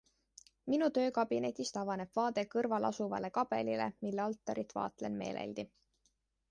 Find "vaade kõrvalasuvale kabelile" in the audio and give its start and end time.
2.21-3.91